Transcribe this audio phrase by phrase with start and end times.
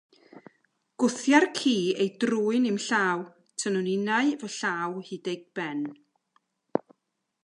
[1.01, 1.73] Gwthiai'r ci
[2.05, 3.21] ei drwyn i'm llaw,
[3.63, 5.85] tynnwn innau fy llaw hyd ei ben.